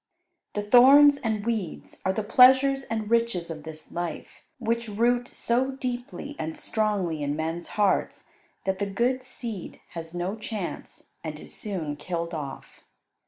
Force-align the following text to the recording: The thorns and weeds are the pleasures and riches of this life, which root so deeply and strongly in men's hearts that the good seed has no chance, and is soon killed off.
The 0.53 0.63
thorns 0.63 1.17
and 1.19 1.45
weeds 1.45 1.97
are 2.03 2.11
the 2.11 2.23
pleasures 2.23 2.85
and 2.85 3.07
riches 3.11 3.51
of 3.51 3.61
this 3.61 3.91
life, 3.91 4.41
which 4.57 4.87
root 4.87 5.27
so 5.27 5.73
deeply 5.73 6.35
and 6.39 6.57
strongly 6.57 7.21
in 7.21 7.35
men's 7.35 7.67
hearts 7.77 8.23
that 8.65 8.79
the 8.79 8.87
good 8.87 9.21
seed 9.21 9.79
has 9.89 10.15
no 10.15 10.35
chance, 10.35 11.11
and 11.23 11.39
is 11.39 11.53
soon 11.53 11.97
killed 11.97 12.33
off. 12.33 12.83